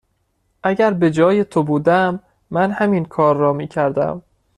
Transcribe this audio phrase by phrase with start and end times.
[0.63, 2.19] اگر به جای تو بودم،
[2.49, 4.21] من همین کار را می کردم.